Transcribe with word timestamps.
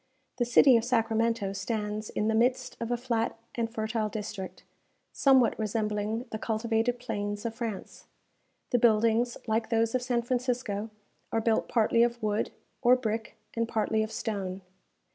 The 0.39 0.45
city 0.45 0.77
of 0.77 0.83
Sacramento 0.83 1.53
stands 1.53 2.09
in 2.09 2.27
the 2.27 2.33
midst 2.33 2.75
of 2.79 2.89
a 2.89 2.97
flat 2.97 3.37
and 3.53 3.71
fertile 3.71 4.09
district, 4.09 4.63
somewhat 5.11 5.53
resembling 5.59 6.25
the 6.31 6.39
cultivated 6.39 6.97
plains 6.99 7.45
of 7.45 7.53
France. 7.53 8.05
The 8.71 8.79
buildings, 8.79 9.37
like 9.45 9.69
those 9.69 9.93
of 9.93 10.01
San 10.01 10.23
Francisco, 10.23 10.89
are 11.31 11.39
built 11.39 11.67
partly 11.69 12.01
of 12.01 12.19
wood, 12.23 12.49
or 12.81 12.95
brick, 12.95 13.35
and 13.53 13.67
partly 13.67 14.01
of 14.01 14.11
stone. 14.11 14.61